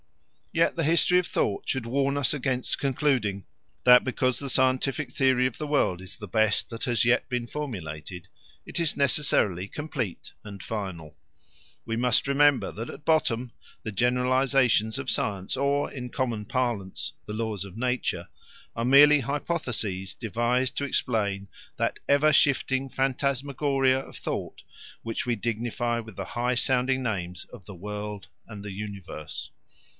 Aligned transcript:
Yet 0.51 0.75
the 0.75 0.83
history 0.83 1.19
of 1.19 1.27
thought 1.27 1.69
should 1.69 1.85
warn 1.85 2.17
us 2.17 2.33
against 2.33 2.79
concluding 2.79 3.45
that 3.83 4.03
because 4.03 4.39
the 4.39 4.49
scientific 4.49 5.11
theory 5.13 5.45
of 5.45 5.59
the 5.59 5.67
world 5.67 6.01
is 6.01 6.17
the 6.17 6.27
best 6.27 6.69
that 6.71 6.83
has 6.85 7.05
yet 7.05 7.29
been 7.29 7.45
formulated, 7.47 8.27
it 8.65 8.79
is 8.79 8.97
necessarily 8.97 9.67
complete 9.67 10.33
and 10.43 10.61
final. 10.61 11.15
We 11.85 11.95
must 11.95 12.27
remember 12.27 12.71
that 12.73 12.89
at 12.89 13.05
bottom 13.05 13.51
the 13.83 13.91
generalisations 13.91 14.97
of 14.97 15.09
science 15.09 15.55
or, 15.55 15.89
in 15.91 16.09
common 16.09 16.45
parlance, 16.45 17.13
the 17.27 17.33
laws 17.33 17.63
of 17.63 17.77
nature 17.77 18.27
are 18.75 18.83
merely 18.83 19.21
hypotheses 19.21 20.15
devised 20.15 20.75
to 20.77 20.83
explain 20.83 21.47
that 21.77 21.99
ever 22.09 22.33
shifting 22.33 22.89
phantasmagoria 22.89 23.99
of 23.99 24.17
thought 24.17 24.63
which 25.03 25.25
we 25.27 25.35
dignify 25.37 25.99
with 25.99 26.15
the 26.17 26.25
high 26.35 26.55
sounding 26.55 27.03
names 27.03 27.45
of 27.53 27.63
the 27.65 27.75
world 27.75 28.27
and 28.47 28.65
the 28.65 28.71
universe. 28.73 29.51